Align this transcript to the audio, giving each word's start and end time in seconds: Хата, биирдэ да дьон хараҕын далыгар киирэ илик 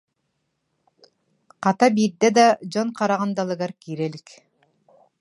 Хата, 1.63 1.87
биирдэ 1.95 2.29
да 2.37 2.45
дьон 2.71 2.89
хараҕын 2.97 3.31
далыгар 3.37 3.71
киирэ 3.81 4.03
илик 4.09 4.29